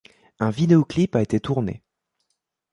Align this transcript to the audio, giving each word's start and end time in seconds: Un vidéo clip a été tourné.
Un 0.39 0.49
vidéo 0.49 0.83
clip 0.83 1.15
a 1.15 1.21
été 1.21 1.39
tourné. 1.39 1.83